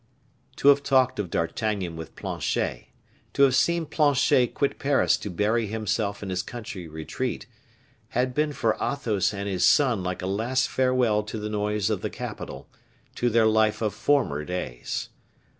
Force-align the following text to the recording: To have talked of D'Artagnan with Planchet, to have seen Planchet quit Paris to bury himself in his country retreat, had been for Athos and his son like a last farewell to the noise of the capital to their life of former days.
To 0.55 0.69
have 0.69 0.81
talked 0.81 1.19
of 1.19 1.29
D'Artagnan 1.29 1.95
with 1.95 2.15
Planchet, 2.15 2.87
to 3.33 3.43
have 3.43 3.53
seen 3.55 3.85
Planchet 3.85 4.55
quit 4.55 4.79
Paris 4.79 5.15
to 5.17 5.29
bury 5.29 5.67
himself 5.67 6.23
in 6.23 6.31
his 6.31 6.41
country 6.41 6.87
retreat, 6.87 7.45
had 8.17 8.33
been 8.33 8.51
for 8.51 8.75
Athos 8.81 9.31
and 9.31 9.47
his 9.47 9.63
son 9.63 10.01
like 10.03 10.23
a 10.23 10.25
last 10.25 10.69
farewell 10.69 11.21
to 11.21 11.37
the 11.37 11.49
noise 11.51 11.91
of 11.91 12.01
the 12.01 12.09
capital 12.09 12.67
to 13.13 13.29
their 13.29 13.45
life 13.45 13.79
of 13.79 13.93
former 13.93 14.43
days. 14.43 15.09